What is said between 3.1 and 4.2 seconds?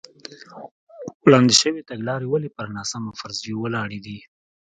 فرضیو ولاړې دي.